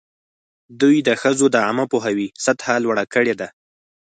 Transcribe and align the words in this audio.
دوی 0.81 0.97
د 1.07 1.09
ښځو 1.21 1.45
د 1.51 1.55
عامه 1.65 1.85
پوهاوي 1.91 2.27
سطحه 2.45 2.75
لوړه 2.83 3.03
کړې 3.13 3.33
ده. 3.39 3.47